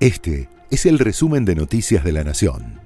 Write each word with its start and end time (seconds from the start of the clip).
Este 0.00 0.48
es 0.70 0.86
el 0.86 0.98
resumen 0.98 1.44
de 1.44 1.54
Noticias 1.54 2.02
de 2.02 2.12
la 2.12 2.24
Nación. 2.24 2.80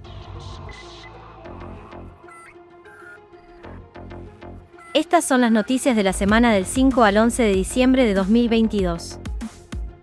Estas 4.95 5.25
son 5.25 5.41
las 5.43 5.53
noticias 5.53 5.95
de 5.95 6.03
la 6.03 6.13
semana 6.13 6.53
del 6.53 6.67
5 6.67 7.05
al 7.05 7.19
11 7.19 7.45
de 7.45 7.53
diciembre 7.53 8.05
de 8.05 8.15
2022. 8.15 9.21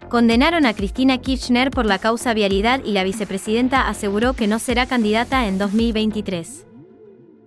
Condenaron 0.07 0.65
a 0.65 0.73
Cristina 0.73 1.17
Kirchner 1.17 1.69
por 1.69 1.85
la 1.85 1.99
causa 1.99 2.33
vialidad 2.33 2.81
y 2.85 2.94
la 2.94 3.03
vicepresidenta 3.03 3.89
aseguró 3.89 4.31
que 4.31 4.47
no 4.47 4.57
será 4.57 4.85
candidata 4.85 5.49
en 5.49 5.57
2023. 5.57 6.65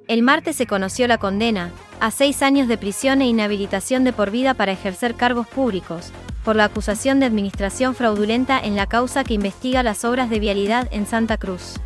El 0.08 0.22
martes 0.22 0.56
se 0.56 0.66
conoció 0.66 1.08
la 1.08 1.16
condena, 1.16 1.72
a 2.00 2.10
seis 2.10 2.42
años 2.42 2.68
de 2.68 2.76
prisión 2.76 3.22
e 3.22 3.28
inhabilitación 3.28 4.04
de 4.04 4.12
por 4.12 4.30
vida 4.30 4.52
para 4.52 4.72
ejercer 4.72 5.14
cargos 5.14 5.46
públicos, 5.46 6.12
por 6.44 6.56
la 6.56 6.64
acusación 6.64 7.18
de 7.18 7.26
administración 7.26 7.94
fraudulenta 7.94 8.60
en 8.60 8.76
la 8.76 8.86
causa 8.86 9.24
que 9.24 9.34
investiga 9.34 9.82
las 9.82 10.04
obras 10.04 10.28
de 10.30 10.38
vialidad 10.38 10.88
en 10.92 11.06
Santa 11.06 11.38
Cruz. 11.38 11.80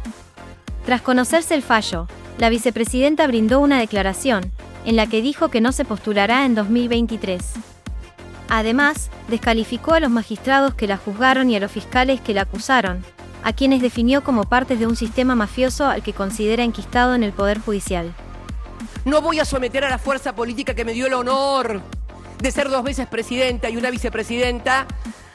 Tras 0.84 1.00
conocerse 1.00 1.54
el 1.54 1.62
fallo, 1.62 2.08
la 2.38 2.48
vicepresidenta 2.50 3.26
brindó 3.26 3.60
una 3.60 3.78
declaración, 3.78 4.50
en 4.84 4.96
la 4.96 5.06
que 5.06 5.22
dijo 5.22 5.48
que 5.48 5.60
no 5.60 5.72
se 5.72 5.84
postulará 5.84 6.44
en 6.44 6.54
2023. 6.54 7.42
Además, 8.48 9.10
descalificó 9.28 9.94
a 9.94 10.00
los 10.00 10.10
magistrados 10.10 10.74
que 10.74 10.86
la 10.86 10.96
juzgaron 10.96 11.50
y 11.50 11.56
a 11.56 11.60
los 11.60 11.70
fiscales 11.70 12.20
que 12.20 12.34
la 12.34 12.42
acusaron, 12.42 13.04
a 13.44 13.52
quienes 13.52 13.82
definió 13.82 14.24
como 14.24 14.44
partes 14.44 14.78
de 14.78 14.86
un 14.86 14.96
sistema 14.96 15.34
mafioso 15.34 15.86
al 15.86 16.02
que 16.02 16.14
considera 16.14 16.64
enquistado 16.64 17.14
en 17.14 17.22
el 17.22 17.32
Poder 17.32 17.60
Judicial. 17.60 18.14
No 19.04 19.20
voy 19.20 19.38
a 19.38 19.44
someter 19.44 19.84
a 19.84 19.90
la 19.90 19.98
fuerza 19.98 20.34
política 20.34 20.74
que 20.74 20.84
me 20.84 20.92
dio 20.92 21.06
el 21.06 21.14
honor 21.14 21.82
de 22.40 22.50
ser 22.52 22.68
dos 22.68 22.82
veces 22.84 23.06
presidenta 23.06 23.68
y 23.70 23.76
una 23.76 23.90
vicepresidenta 23.90 24.86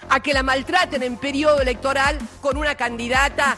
a 0.09 0.19
que 0.21 0.33
la 0.33 0.43
maltraten 0.43 1.03
en 1.03 1.17
periodo 1.17 1.61
electoral 1.61 2.17
con 2.41 2.57
una 2.57 2.75
candidata 2.75 3.57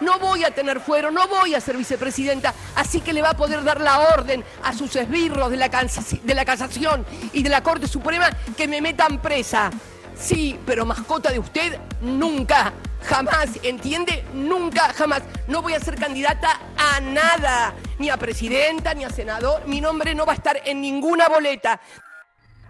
no 0.00 0.18
voy 0.18 0.44
a 0.44 0.50
tener 0.50 0.80
fuero, 0.80 1.10
no 1.10 1.28
voy 1.28 1.54
a 1.54 1.60
ser 1.60 1.76
vicepresidenta, 1.76 2.54
así 2.74 3.00
que 3.00 3.12
le 3.12 3.22
va 3.22 3.30
a 3.30 3.36
poder 3.36 3.62
dar 3.64 3.80
la 3.80 4.00
orden 4.14 4.44
a 4.62 4.72
sus 4.72 4.94
esbirros 4.96 5.50
de 5.50 5.56
la, 5.56 5.68
de 5.68 6.34
la 6.34 6.44
casación 6.44 7.04
y 7.32 7.42
de 7.42 7.50
la 7.50 7.62
Corte 7.62 7.86
Suprema 7.86 8.30
que 8.56 8.68
me 8.68 8.80
metan 8.80 9.20
presa. 9.20 9.70
Sí, 10.18 10.58
pero 10.66 10.84
mascota 10.84 11.30
de 11.30 11.38
usted, 11.38 11.78
nunca, 12.02 12.72
jamás, 13.02 13.48
¿entiende? 13.62 14.24
Nunca, 14.34 14.92
jamás. 14.92 15.22
No 15.48 15.62
voy 15.62 15.72
a 15.72 15.80
ser 15.80 15.96
candidata 15.96 16.60
a 16.76 17.00
nada, 17.00 17.74
ni 17.98 18.10
a 18.10 18.18
presidenta, 18.18 18.92
ni 18.92 19.04
a 19.04 19.10
senador. 19.10 19.66
Mi 19.66 19.80
nombre 19.80 20.14
no 20.14 20.26
va 20.26 20.32
a 20.32 20.36
estar 20.36 20.60
en 20.64 20.82
ninguna 20.82 21.28
boleta. 21.28 21.80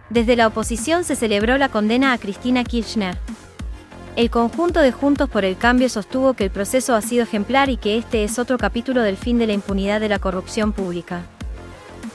Desde 0.09 0.35
la 0.35 0.47
oposición 0.47 1.03
se 1.03 1.15
celebró 1.15 1.57
la 1.57 1.69
condena 1.69 2.13
a 2.13 2.17
Cristina 2.17 2.63
Kirchner. 2.63 3.17
El 4.17 4.29
conjunto 4.29 4.81
de 4.81 4.91
Juntos 4.91 5.29
por 5.29 5.45
el 5.45 5.57
Cambio 5.57 5.87
sostuvo 5.87 6.33
que 6.33 6.43
el 6.43 6.51
proceso 6.51 6.95
ha 6.95 7.01
sido 7.01 7.23
ejemplar 7.23 7.69
y 7.69 7.77
que 7.77 7.97
este 7.97 8.25
es 8.25 8.39
otro 8.39 8.57
capítulo 8.57 9.01
del 9.01 9.15
fin 9.15 9.37
de 9.39 9.47
la 9.47 9.53
impunidad 9.53 10.01
de 10.01 10.09
la 10.09 10.19
corrupción 10.19 10.73
pública. 10.73 11.21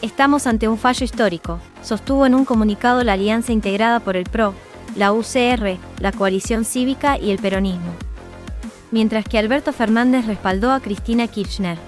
Estamos 0.02 0.46
ante 0.46 0.68
un 0.68 0.76
fallo 0.76 1.04
histórico, 1.04 1.58
sostuvo 1.82 2.26
en 2.26 2.34
un 2.34 2.44
comunicado 2.44 3.02
la 3.02 3.14
alianza 3.14 3.52
integrada 3.52 4.00
por 4.00 4.14
el 4.16 4.24
PRO, 4.24 4.52
la 4.94 5.12
UCR, 5.12 5.78
la 5.98 6.12
coalición 6.12 6.66
cívica 6.66 7.18
y 7.18 7.30
el 7.30 7.38
peronismo. 7.38 7.94
Mientras 8.90 9.24
que 9.24 9.38
Alberto 9.38 9.72
Fernández 9.72 10.26
respaldó 10.26 10.72
a 10.72 10.80
Cristina 10.80 11.26
Kirchner. 11.28 11.78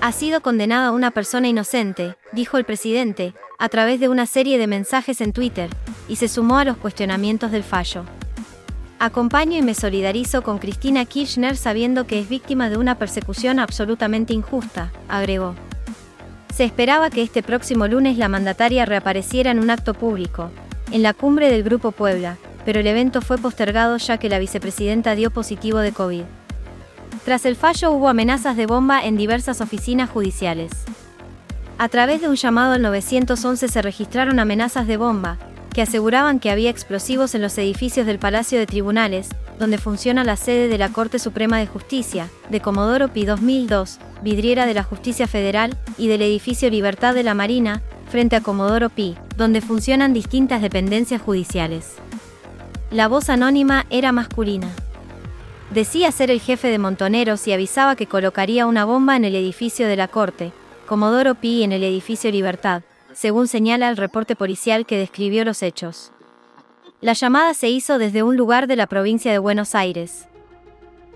Ha 0.00 0.12
sido 0.12 0.40
condenada 0.40 0.92
una 0.92 1.10
persona 1.10 1.46
inocente, 1.46 2.16
dijo 2.32 2.56
el 2.56 2.64
presidente, 2.64 3.34
a 3.58 3.68
través 3.68 4.00
de 4.00 4.08
una 4.08 4.24
serie 4.24 4.56
de 4.56 4.66
mensajes 4.66 5.20
en 5.20 5.34
Twitter, 5.34 5.68
y 6.08 6.16
se 6.16 6.26
sumó 6.26 6.56
a 6.56 6.64
los 6.64 6.78
cuestionamientos 6.78 7.50
del 7.50 7.64
fallo. 7.64 8.04
Acompaño 9.02 9.56
y 9.56 9.62
me 9.62 9.72
solidarizo 9.72 10.42
con 10.42 10.58
Cristina 10.58 11.06
Kirchner 11.06 11.56
sabiendo 11.56 12.06
que 12.06 12.20
es 12.20 12.28
víctima 12.28 12.68
de 12.68 12.76
una 12.76 12.98
persecución 12.98 13.58
absolutamente 13.58 14.34
injusta, 14.34 14.92
agregó. 15.08 15.54
Se 16.54 16.64
esperaba 16.64 17.08
que 17.08 17.22
este 17.22 17.42
próximo 17.42 17.88
lunes 17.88 18.18
la 18.18 18.28
mandataria 18.28 18.84
reapareciera 18.84 19.52
en 19.52 19.58
un 19.58 19.70
acto 19.70 19.94
público, 19.94 20.50
en 20.92 21.02
la 21.02 21.14
cumbre 21.14 21.50
del 21.50 21.62
Grupo 21.62 21.92
Puebla, 21.92 22.36
pero 22.66 22.80
el 22.80 22.86
evento 22.86 23.22
fue 23.22 23.38
postergado 23.38 23.96
ya 23.96 24.18
que 24.18 24.28
la 24.28 24.38
vicepresidenta 24.38 25.14
dio 25.14 25.30
positivo 25.30 25.78
de 25.78 25.92
COVID. 25.92 26.24
Tras 27.24 27.46
el 27.46 27.56
fallo 27.56 27.92
hubo 27.92 28.10
amenazas 28.10 28.54
de 28.58 28.66
bomba 28.66 29.02
en 29.02 29.16
diversas 29.16 29.62
oficinas 29.62 30.10
judiciales. 30.10 30.72
A 31.78 31.88
través 31.88 32.20
de 32.20 32.28
un 32.28 32.36
llamado 32.36 32.74
al 32.74 32.82
911 32.82 33.66
se 33.66 33.80
registraron 33.80 34.38
amenazas 34.38 34.86
de 34.86 34.98
bomba, 34.98 35.38
que 35.72 35.82
aseguraban 35.82 36.40
que 36.40 36.50
había 36.50 36.70
explosivos 36.70 37.34
en 37.34 37.42
los 37.42 37.56
edificios 37.58 38.06
del 38.06 38.18
Palacio 38.18 38.58
de 38.58 38.66
Tribunales, 38.66 39.28
donde 39.58 39.78
funciona 39.78 40.24
la 40.24 40.36
sede 40.36 40.68
de 40.68 40.78
la 40.78 40.90
Corte 40.90 41.18
Suprema 41.18 41.58
de 41.58 41.66
Justicia, 41.66 42.28
de 42.48 42.60
Comodoro 42.60 43.08
Pi 43.08 43.24
2002, 43.24 43.98
vidriera 44.22 44.66
de 44.66 44.74
la 44.74 44.82
Justicia 44.82 45.26
Federal, 45.26 45.76
y 45.96 46.08
del 46.08 46.22
edificio 46.22 46.70
Libertad 46.70 47.14
de 47.14 47.22
la 47.22 47.34
Marina, 47.34 47.82
frente 48.08 48.36
a 48.36 48.40
Comodoro 48.40 48.90
Pi, 48.90 49.16
donde 49.36 49.60
funcionan 49.60 50.12
distintas 50.12 50.62
dependencias 50.62 51.22
judiciales. 51.22 51.94
La 52.90 53.06
voz 53.06 53.28
anónima 53.28 53.86
era 53.90 54.10
masculina. 54.10 54.68
Decía 55.70 56.10
ser 56.10 56.32
el 56.32 56.40
jefe 56.40 56.68
de 56.68 56.78
Montoneros 56.78 57.46
y 57.46 57.52
avisaba 57.52 57.94
que 57.94 58.06
colocaría 58.06 58.66
una 58.66 58.84
bomba 58.84 59.14
en 59.14 59.24
el 59.24 59.36
edificio 59.36 59.86
de 59.86 59.94
la 59.94 60.08
Corte, 60.08 60.52
Comodoro 60.86 61.36
Pi 61.36 61.62
en 61.62 61.70
el 61.70 61.84
edificio 61.84 62.32
Libertad, 62.32 62.82
según 63.12 63.48
señala 63.48 63.88
el 63.88 63.96
reporte 63.96 64.36
policial 64.36 64.86
que 64.86 64.98
describió 64.98 65.44
los 65.44 65.62
hechos. 65.62 66.12
La 67.00 67.14
llamada 67.14 67.54
se 67.54 67.68
hizo 67.68 67.98
desde 67.98 68.22
un 68.22 68.36
lugar 68.36 68.66
de 68.66 68.76
la 68.76 68.86
provincia 68.86 69.32
de 69.32 69.38
Buenos 69.38 69.74
Aires. 69.74 70.28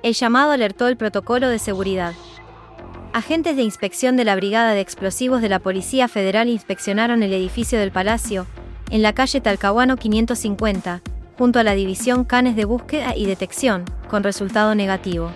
El 0.03 0.15
llamado 0.15 0.53
alertó 0.53 0.89
el 0.89 0.97
protocolo 0.97 1.49
de 1.49 1.59
seguridad. 1.59 2.15
Agentes 3.13 3.57
de 3.57 3.63
inspección 3.63 4.17
de 4.17 4.25
la 4.25 4.35
Brigada 4.35 4.73
de 4.73 4.81
Explosivos 4.81 5.41
de 5.41 5.49
la 5.49 5.61
Policía 5.61 6.09
Federal 6.09 6.49
inspeccionaron 6.49 7.23
el 7.23 7.33
edificio 7.33 7.79
del 7.79 7.93
Palacio, 7.93 8.47
en 8.91 9.03
la 9.03 9.13
calle 9.13 9.41
Talcahuano 9.41 9.97
550, 9.97 11.03
junto 11.39 11.59
a 11.59 11.65
la 11.65 11.75
División 11.75 12.25
Canes 12.25 12.57
de 12.57 12.65
Búsqueda 12.65 13.15
y 13.17 13.27
Detección, 13.27 13.85
con 14.09 14.23
resultado 14.23 14.75
negativo. 14.75 15.31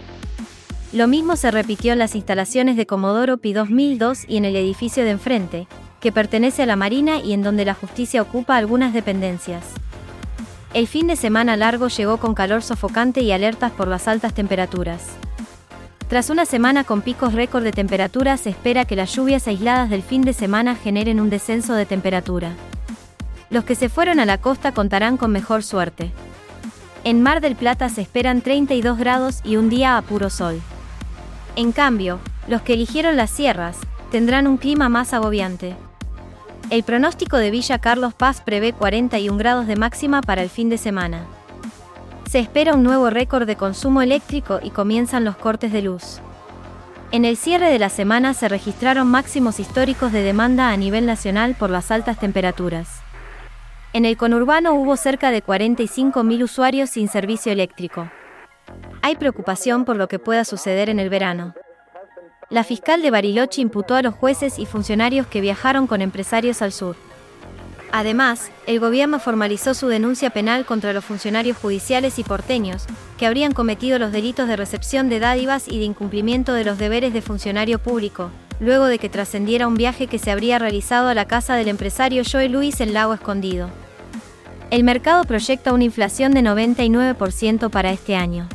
Lo 0.92 1.06
mismo 1.06 1.36
se 1.36 1.50
repitió 1.50 1.92
en 1.92 1.98
las 1.98 2.14
instalaciones 2.14 2.76
de 2.76 2.86
Comodoro 2.86 3.38
Pi 3.38 3.52
2002 3.52 4.24
y 4.26 4.38
en 4.38 4.46
el 4.46 4.56
edificio 4.56 5.04
de 5.04 5.10
enfrente, 5.10 5.68
que 6.00 6.12
pertenece 6.12 6.62
a 6.62 6.66
la 6.66 6.76
Marina 6.76 7.18
y 7.20 7.32
en 7.32 7.42
donde 7.42 7.64
la 7.64 7.74
justicia 7.74 8.22
ocupa 8.22 8.56
algunas 8.56 8.92
dependencias. 8.92 9.64
El 10.74 10.86
fin 10.86 11.06
de 11.06 11.16
semana 11.16 11.56
largo 11.56 11.88
llegó 11.88 12.18
con 12.18 12.34
calor 12.34 12.62
sofocante 12.62 13.22
y 13.22 13.32
alertas 13.32 13.72
por 13.72 13.88
las 13.88 14.06
altas 14.06 14.34
temperaturas. 14.34 15.02
Tras 16.08 16.30
una 16.30 16.46
semana 16.46 16.84
con 16.84 17.02
picos 17.02 17.34
récord 17.34 17.64
de 17.64 17.72
temperatura, 17.72 18.36
se 18.36 18.50
espera 18.50 18.84
que 18.84 18.96
las 18.96 19.14
lluvias 19.14 19.46
aisladas 19.46 19.90
del 19.90 20.02
fin 20.02 20.22
de 20.22 20.32
semana 20.32 20.74
generen 20.74 21.20
un 21.20 21.30
descenso 21.30 21.74
de 21.74 21.86
temperatura. 21.86 22.52
Los 23.50 23.64
que 23.64 23.74
se 23.74 23.88
fueron 23.88 24.20
a 24.20 24.26
la 24.26 24.38
costa 24.38 24.72
contarán 24.72 25.16
con 25.16 25.32
mejor 25.32 25.62
suerte. 25.62 26.12
En 27.04 27.22
Mar 27.22 27.40
del 27.40 27.56
Plata 27.56 27.88
se 27.88 28.02
esperan 28.02 28.42
32 28.42 28.98
grados 28.98 29.40
y 29.44 29.56
un 29.56 29.70
día 29.70 29.96
a 29.96 30.02
puro 30.02 30.30
sol. 30.30 30.60
En 31.56 31.72
cambio, 31.72 32.20
los 32.46 32.62
que 32.62 32.74
eligieron 32.74 33.16
las 33.16 33.30
sierras, 33.30 33.78
tendrán 34.10 34.46
un 34.46 34.56
clima 34.58 34.88
más 34.88 35.12
agobiante. 35.12 35.76
El 36.70 36.82
pronóstico 36.82 37.38
de 37.38 37.50
Villa 37.50 37.78
Carlos 37.78 38.12
Paz 38.12 38.42
prevé 38.42 38.74
41 38.74 39.38
grados 39.38 39.66
de 39.66 39.76
máxima 39.76 40.20
para 40.20 40.42
el 40.42 40.50
fin 40.50 40.68
de 40.68 40.76
semana. 40.76 41.24
Se 42.28 42.40
espera 42.40 42.74
un 42.74 42.82
nuevo 42.82 43.08
récord 43.08 43.46
de 43.46 43.56
consumo 43.56 44.02
eléctrico 44.02 44.60
y 44.62 44.68
comienzan 44.68 45.24
los 45.24 45.36
cortes 45.36 45.72
de 45.72 45.80
luz. 45.80 46.20
En 47.10 47.24
el 47.24 47.38
cierre 47.38 47.70
de 47.70 47.78
la 47.78 47.88
semana 47.88 48.34
se 48.34 48.50
registraron 48.50 49.06
máximos 49.06 49.60
históricos 49.60 50.12
de 50.12 50.20
demanda 50.20 50.70
a 50.70 50.76
nivel 50.76 51.06
nacional 51.06 51.54
por 51.58 51.70
las 51.70 51.90
altas 51.90 52.18
temperaturas. 52.18 53.00
En 53.94 54.04
el 54.04 54.18
conurbano 54.18 54.74
hubo 54.74 54.98
cerca 54.98 55.30
de 55.30 55.42
45.000 55.42 56.42
usuarios 56.42 56.90
sin 56.90 57.08
servicio 57.08 57.50
eléctrico. 57.50 58.10
Hay 59.00 59.16
preocupación 59.16 59.86
por 59.86 59.96
lo 59.96 60.06
que 60.06 60.18
pueda 60.18 60.44
suceder 60.44 60.90
en 60.90 61.00
el 61.00 61.08
verano. 61.08 61.54
La 62.50 62.64
fiscal 62.64 63.02
de 63.02 63.10
Bariloche 63.10 63.60
imputó 63.60 63.94
a 63.94 64.00
los 64.00 64.14
jueces 64.14 64.58
y 64.58 64.64
funcionarios 64.64 65.26
que 65.26 65.42
viajaron 65.42 65.86
con 65.86 66.00
empresarios 66.00 66.62
al 66.62 66.72
sur. 66.72 66.96
Además, 67.92 68.50
el 68.66 68.80
gobierno 68.80 69.18
formalizó 69.18 69.74
su 69.74 69.88
denuncia 69.88 70.30
penal 70.30 70.64
contra 70.64 70.94
los 70.94 71.04
funcionarios 71.04 71.58
judiciales 71.58 72.18
y 72.18 72.24
porteños, 72.24 72.86
que 73.18 73.26
habrían 73.26 73.52
cometido 73.52 73.98
los 73.98 74.12
delitos 74.12 74.48
de 74.48 74.56
recepción 74.56 75.10
de 75.10 75.20
dádivas 75.20 75.68
y 75.68 75.78
de 75.78 75.84
incumplimiento 75.84 76.54
de 76.54 76.64
los 76.64 76.78
deberes 76.78 77.12
de 77.12 77.20
funcionario 77.20 77.78
público, 77.78 78.30
luego 78.60 78.86
de 78.86 78.98
que 78.98 79.10
trascendiera 79.10 79.66
un 79.66 79.74
viaje 79.74 80.06
que 80.06 80.18
se 80.18 80.30
habría 80.30 80.58
realizado 80.58 81.08
a 81.08 81.14
la 81.14 81.26
casa 81.26 81.54
del 81.54 81.68
empresario 81.68 82.22
Joe 82.30 82.48
Luis 82.48 82.80
en 82.80 82.94
Lago 82.94 83.12
Escondido. 83.12 83.68
El 84.70 84.84
mercado 84.84 85.24
proyecta 85.24 85.74
una 85.74 85.84
inflación 85.84 86.32
de 86.32 86.40
99% 86.40 87.68
para 87.68 87.90
este 87.90 88.16
año. 88.16 88.48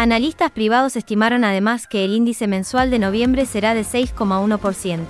Analistas 0.00 0.50
privados 0.50 0.96
estimaron 0.96 1.44
además 1.44 1.86
que 1.86 2.06
el 2.06 2.14
índice 2.14 2.46
mensual 2.46 2.90
de 2.90 2.98
noviembre 2.98 3.44
será 3.44 3.74
de 3.74 3.82
6,1%. 3.82 5.04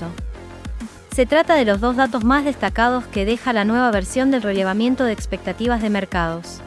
Se 1.14 1.26
trata 1.26 1.54
de 1.54 1.64
los 1.64 1.80
dos 1.80 1.94
datos 1.94 2.24
más 2.24 2.44
destacados 2.44 3.04
que 3.06 3.24
deja 3.24 3.52
la 3.52 3.64
nueva 3.64 3.92
versión 3.92 4.32
del 4.32 4.42
relevamiento 4.42 5.04
de 5.04 5.12
expectativas 5.12 5.80
de 5.80 5.90
mercados. 5.90 6.60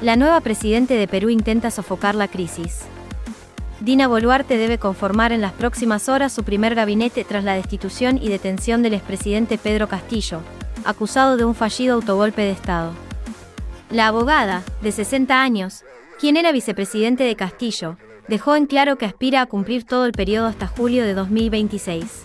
La 0.00 0.16
nueva 0.16 0.40
presidente 0.40 0.94
de 0.94 1.06
Perú 1.06 1.28
intenta 1.28 1.70
sofocar 1.70 2.14
la 2.14 2.28
crisis. 2.28 2.84
Dina 3.80 4.08
Boluarte 4.08 4.56
debe 4.56 4.78
conformar 4.78 5.32
en 5.32 5.42
las 5.42 5.52
próximas 5.52 6.08
horas 6.08 6.32
su 6.32 6.42
primer 6.42 6.74
gabinete 6.74 7.22
tras 7.22 7.44
la 7.44 7.52
destitución 7.52 8.16
y 8.16 8.30
detención 8.30 8.80
del 8.80 8.94
expresidente 8.94 9.58
Pedro 9.58 9.88
Castillo, 9.88 10.40
acusado 10.86 11.36
de 11.36 11.44
un 11.44 11.54
fallido 11.54 11.96
autogolpe 11.96 12.40
de 12.40 12.52
Estado. 12.52 12.92
La 13.90 14.06
abogada, 14.06 14.62
de 14.80 14.90
60 14.90 15.38
años, 15.38 15.84
quien 16.18 16.36
era 16.36 16.52
vicepresidente 16.52 17.24
de 17.24 17.36
Castillo, 17.36 17.98
dejó 18.28 18.56
en 18.56 18.66
claro 18.66 18.96
que 18.96 19.04
aspira 19.04 19.42
a 19.42 19.46
cumplir 19.46 19.84
todo 19.84 20.06
el 20.06 20.12
periodo 20.12 20.46
hasta 20.46 20.66
julio 20.66 21.04
de 21.04 21.14
2026. 21.14 22.24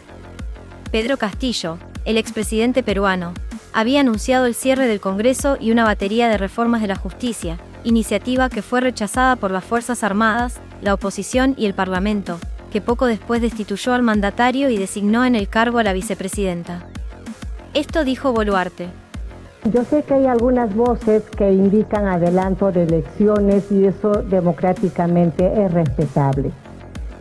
Pedro 0.92 1.18
Castillo, 1.18 1.78
el 2.06 2.18
expresidente 2.18 2.84
peruano, 2.84 3.34
había 3.74 4.02
anunciado 4.02 4.46
el 4.46 4.56
cierre 4.56 4.88
del 4.88 5.00
Congreso 5.00 5.58
y 5.60 5.72
una 5.72 5.84
batería 5.84 6.28
de 6.30 6.38
reformas 6.38 6.82
de 6.82 6.88
la 6.88 6.96
justicia, 6.96 7.60
iniciativa 7.84 8.50
que 8.50 8.62
fue 8.62 8.82
rechazada 8.82 9.36
por 9.36 9.52
las 9.52 9.64
Fuerzas 9.64 10.04
Armadas, 10.04 10.60
la 10.82 10.94
oposición 10.94 11.56
y 11.58 11.66
el 11.66 11.74
Parlamento, 11.74 12.40
que 12.72 12.82
poco 12.82 13.06
después 13.06 13.42
destituyó 13.42 13.94
al 13.94 14.04
mandatario 14.04 14.70
y 14.70 14.78
designó 14.78 15.26
en 15.26 15.36
el 15.36 15.48
cargo 15.48 15.80
a 15.80 15.84
la 15.84 15.94
vicepresidenta. 15.94 16.88
Esto 17.74 18.04
dijo 18.04 18.34
Boluarte. 18.34 18.90
Yo 19.66 19.84
sé 19.84 20.02
que 20.02 20.16
hay 20.16 20.26
algunas 20.26 20.76
voces 20.76 21.22
que 21.38 21.52
indican 21.52 22.08
adelanto 22.08 22.72
de 22.72 22.84
elecciones 22.84 23.72
y 23.72 23.86
eso 23.86 24.12
democráticamente 24.12 25.64
es 25.64 25.72
respetable. 25.72 26.52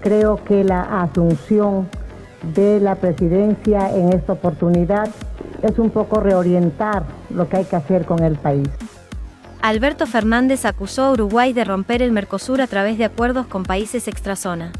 Creo 0.01 0.43
que 0.43 0.65
la 0.65 1.03
asunción 1.03 1.87
de 2.55 2.81
la 2.81 2.95
presidencia 2.95 3.95
en 3.95 4.15
esta 4.15 4.33
oportunidad 4.33 5.11
es 5.63 5.79
un 5.79 5.91
poco 5.91 6.21
reorientar 6.21 7.05
lo 7.29 7.47
que 7.47 7.59
hay 7.59 7.65
que 7.65 7.77
hacer 7.77 8.07
con 8.07 8.23
el 8.23 8.37
país. 8.37 8.69
Alberto 9.61 10.07
Fernández 10.07 10.65
acusó 10.65 11.03
a 11.03 11.13
Uruguay 11.13 11.53
de 11.53 11.65
romper 11.65 12.01
el 12.01 12.13
Mercosur 12.13 12.63
a 12.63 12.67
través 12.67 12.97
de 12.97 13.05
acuerdos 13.05 13.47
con 13.47 13.65
países 13.65 14.09
extrazona. 14.09 14.73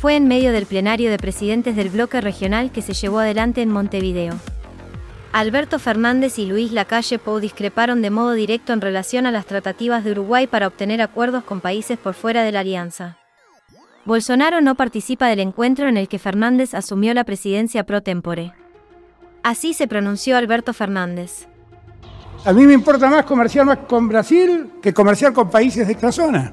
Fue 0.00 0.16
en 0.16 0.26
medio 0.26 0.50
del 0.50 0.66
plenario 0.66 1.10
de 1.10 1.18
presidentes 1.18 1.76
del 1.76 1.90
bloque 1.90 2.20
regional 2.20 2.72
que 2.72 2.82
se 2.82 2.92
llevó 2.92 3.20
adelante 3.20 3.62
en 3.62 3.70
Montevideo. 3.70 4.34
Alberto 5.32 5.78
Fernández 5.78 6.38
y 6.38 6.46
Luis 6.46 6.72
Lacalle 6.72 7.18
Pou 7.18 7.40
discreparon 7.40 8.00
de 8.00 8.10
modo 8.10 8.32
directo 8.32 8.72
en 8.72 8.80
relación 8.80 9.26
a 9.26 9.30
las 9.30 9.46
tratativas 9.46 10.02
de 10.02 10.12
Uruguay 10.12 10.46
para 10.46 10.66
obtener 10.66 11.02
acuerdos 11.02 11.44
con 11.44 11.60
países 11.60 11.98
por 11.98 12.14
fuera 12.14 12.42
de 12.42 12.52
la 12.52 12.60
alianza. 12.60 13.18
Bolsonaro 14.04 14.60
no 14.60 14.76
participa 14.76 15.26
del 15.26 15.40
encuentro 15.40 15.88
en 15.88 15.96
el 15.96 16.08
que 16.08 16.18
Fernández 16.18 16.74
asumió 16.74 17.12
la 17.12 17.24
presidencia 17.24 17.84
pro 17.84 18.02
tempore. 18.02 18.52
Así 19.42 19.74
se 19.74 19.88
pronunció 19.88 20.36
Alberto 20.36 20.72
Fernández. 20.72 21.48
A 22.44 22.52
mí 22.52 22.66
me 22.66 22.74
importa 22.74 23.08
más 23.08 23.24
comerciar 23.24 23.66
más 23.66 23.78
con 23.88 24.08
Brasil 24.08 24.70
que 24.80 24.94
comerciar 24.94 25.32
con 25.32 25.50
países 25.50 25.86
de 25.86 25.92
esta 25.92 26.12
zona. 26.12 26.52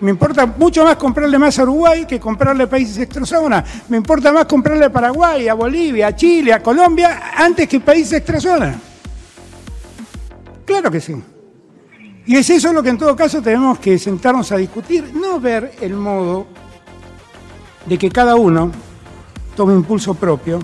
Me 0.00 0.10
importa 0.10 0.46
mucho 0.46 0.84
más 0.84 0.96
comprarle 0.96 1.38
más 1.38 1.58
a 1.58 1.62
Uruguay 1.62 2.06
que 2.06 2.18
comprarle 2.18 2.64
a 2.64 2.70
países 2.70 2.96
de 2.96 3.02
esta 3.02 3.24
zona. 3.26 3.64
Me 3.88 3.98
importa 3.98 4.32
más 4.32 4.46
comprarle 4.46 4.86
a 4.86 4.92
Paraguay, 4.92 5.48
a 5.48 5.54
Bolivia, 5.54 6.08
a 6.08 6.16
Chile, 6.16 6.52
a 6.52 6.62
Colombia, 6.62 7.32
antes 7.36 7.68
que 7.68 7.80
países 7.80 8.10
de 8.10 8.16
esta 8.18 8.40
zona. 8.40 8.80
Claro 10.64 10.90
que 10.90 11.00
sí. 11.00 11.14
Y 12.26 12.36
es 12.36 12.48
eso 12.48 12.72
lo 12.72 12.82
que 12.82 12.90
en 12.90 12.98
todo 12.98 13.16
caso 13.16 13.42
tenemos 13.42 13.78
que 13.78 13.98
sentarnos 13.98 14.52
a 14.52 14.56
discutir, 14.56 15.12
no 15.14 15.40
ver 15.40 15.72
el 15.80 15.94
modo 15.94 16.46
de 17.86 17.98
que 17.98 18.10
cada 18.10 18.36
uno 18.36 18.70
tome 19.56 19.74
impulso 19.74 20.14
propio. 20.14 20.60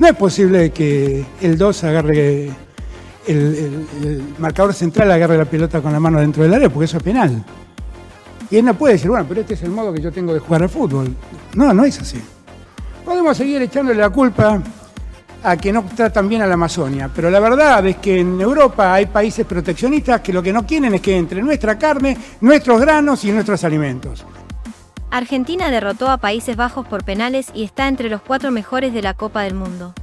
No 0.00 0.06
es 0.06 0.16
posible 0.16 0.70
que 0.70 1.24
el 1.40 1.58
2 1.58 1.84
agarre, 1.84 2.50
el, 3.26 4.34
marcador 4.38 4.74
central 4.74 5.10
agarre 5.12 5.36
la 5.36 5.44
pelota 5.44 5.80
con 5.80 5.92
la 5.92 6.00
mano 6.00 6.18
dentro 6.18 6.42
del 6.42 6.54
área, 6.54 6.70
porque 6.70 6.86
eso 6.86 6.96
es 6.96 7.02
penal. 7.02 7.44
Y 8.52 8.58
él 8.58 8.66
no 8.66 8.74
puede 8.74 8.92
decir, 8.92 9.08
bueno, 9.08 9.24
pero 9.26 9.40
este 9.40 9.54
es 9.54 9.62
el 9.62 9.70
modo 9.70 9.94
que 9.94 10.02
yo 10.02 10.12
tengo 10.12 10.34
de 10.34 10.38
jugar 10.38 10.62
al 10.62 10.68
fútbol. 10.68 11.16
No, 11.54 11.72
no 11.72 11.86
es 11.86 11.98
así. 11.98 12.20
Podemos 13.02 13.34
seguir 13.34 13.62
echándole 13.62 13.98
la 13.98 14.10
culpa 14.10 14.60
a 15.42 15.56
que 15.56 15.72
no 15.72 15.82
tratan 15.96 16.28
bien 16.28 16.42
a 16.42 16.46
la 16.46 16.52
Amazonia. 16.52 17.10
Pero 17.14 17.30
la 17.30 17.40
verdad 17.40 17.86
es 17.86 17.96
que 17.96 18.20
en 18.20 18.38
Europa 18.38 18.92
hay 18.92 19.06
países 19.06 19.46
proteccionistas 19.46 20.20
que 20.20 20.34
lo 20.34 20.42
que 20.42 20.52
no 20.52 20.66
quieren 20.66 20.92
es 20.92 21.00
que 21.00 21.16
entre 21.16 21.42
nuestra 21.42 21.78
carne, 21.78 22.18
nuestros 22.42 22.78
granos 22.78 23.24
y 23.24 23.32
nuestros 23.32 23.64
alimentos. 23.64 24.26
Argentina 25.10 25.70
derrotó 25.70 26.10
a 26.10 26.18
Países 26.18 26.54
Bajos 26.54 26.86
por 26.86 27.04
penales 27.04 27.46
y 27.54 27.64
está 27.64 27.88
entre 27.88 28.10
los 28.10 28.20
cuatro 28.20 28.50
mejores 28.50 28.92
de 28.92 29.00
la 29.00 29.14
Copa 29.14 29.44
del 29.44 29.54
Mundo. 29.54 29.94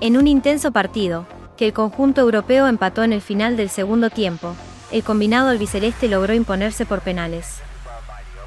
En 0.00 0.16
un 0.16 0.28
intenso 0.28 0.70
partido, 0.70 1.26
que 1.56 1.66
el 1.66 1.72
conjunto 1.72 2.20
europeo 2.20 2.68
empató 2.68 3.02
en 3.02 3.12
el 3.12 3.22
final 3.22 3.56
del 3.56 3.70
segundo 3.70 4.08
tiempo, 4.08 4.54
el 4.90 5.02
combinado 5.02 5.48
albiceleste 5.48 6.08
logró 6.08 6.34
imponerse 6.34 6.86
por 6.86 7.00
penales. 7.00 7.60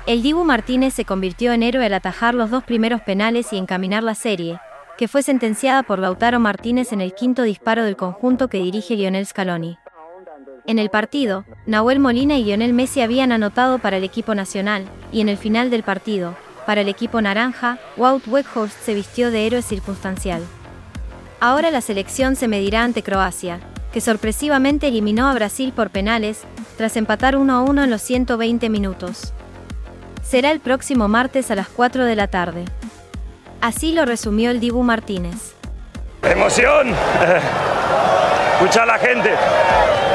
El 0.06 0.24
Dibu 0.24 0.44
Martínez 0.44 0.94
se 0.94 1.06
convirtió 1.06 1.54
en 1.54 1.64
héroe 1.64 1.86
al 1.86 1.94
atajar 1.94 2.34
los 2.34 2.50
dos 2.50 2.64
primeros 2.64 3.02
penales 3.02 3.54
y 3.54 3.58
encaminar 3.58 4.04
la 4.04 4.16
serie, 4.16 4.60
que 4.98 5.08
fue 5.08 5.22
sentenciada 5.22 5.84
por 5.84 6.00
Lautaro 6.00 6.40
Martínez 6.40 6.92
en 6.92 7.02
el 7.02 7.14
quinto 7.14 7.44
disparo 7.44 7.84
del 7.84 7.96
conjunto 7.96 8.48
que 8.48 8.58
dirige 8.58 8.96
Lionel 8.96 9.26
Scaloni. 9.26 9.78
En 10.66 10.80
el 10.80 10.90
partido, 10.90 11.46
Nahuel 11.66 12.00
Molina 12.00 12.38
y 12.38 12.44
Lionel 12.44 12.74
Messi 12.74 13.02
habían 13.02 13.32
anotado 13.32 13.80
para 13.80 13.98
el 13.98 14.04
equipo 14.04 14.36
nacional, 14.36 14.86
y 15.12 15.22
en 15.22 15.30
el 15.30 15.38
final 15.38 15.70
del 15.70 15.84
partido, 15.84 16.36
para 16.66 16.82
el 16.82 16.90
equipo 16.90 17.22
naranja, 17.22 17.80
Wout 17.98 18.28
Weghorst 18.28 18.80
se 18.82 18.94
vistió 18.94 19.32
de 19.32 19.48
héroe 19.48 19.62
circunstancial. 19.62 20.44
Ahora 21.40 21.72
la 21.72 21.82
selección 21.82 22.36
se 22.36 22.48
medirá 22.48 22.84
ante 22.84 23.02
Croacia, 23.02 23.60
que 23.94 24.02
sorpresivamente 24.02 24.88
eliminó 24.88 25.28
a 25.28 25.34
Brasil 25.34 25.74
por 25.76 25.90
penales, 25.90 26.42
tras 26.78 26.96
empatar 26.96 27.36
1 27.36 27.54
a 27.54 27.62
1 27.62 27.84
en 27.84 27.90
los 27.90 28.02
120 28.02 28.70
minutos. 28.70 29.34
Será 30.24 30.52
el 30.52 30.60
próximo 30.60 31.08
martes 31.08 31.50
a 31.50 31.56
las 31.56 31.68
4 31.70 32.06
de 32.06 32.16
la 32.16 32.28
tarde. 32.28 32.66
Así 33.62 33.94
lo 33.94 34.06
resumió 34.06 34.52
el 34.52 34.60
Dibu 34.60 34.84
Martínez. 34.84 35.56
Emoción, 36.22 36.90
escuchar 38.54 38.84
a 38.84 38.94
la 38.94 39.00
gente. 39.00 39.30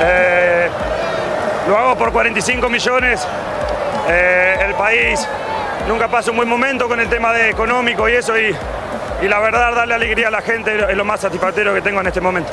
Eh, 0.00 0.68
lo 1.68 1.76
hago 1.76 1.98
por 1.98 2.12
45 2.12 2.68
millones. 2.68 3.26
Eh, 4.08 4.56
el 4.66 4.74
país 4.74 5.26
nunca 5.88 6.08
pasa 6.08 6.30
un 6.30 6.36
buen 6.36 6.48
momento 6.48 6.88
con 6.88 7.00
el 7.00 7.08
tema 7.08 7.32
de 7.32 7.50
económico 7.50 8.08
y 8.08 8.12
eso. 8.12 8.38
Y, 8.38 8.54
y 9.22 9.28
la 9.28 9.40
verdad, 9.40 9.74
darle 9.74 9.94
alegría 9.94 10.28
a 10.28 10.30
la 10.30 10.42
gente 10.42 10.90
es 10.90 10.96
lo 10.96 11.04
más 11.04 11.20
satisfactorio 11.20 11.74
que 11.74 11.80
tengo 11.80 12.00
en 12.00 12.06
este 12.06 12.20
momento. 12.20 12.52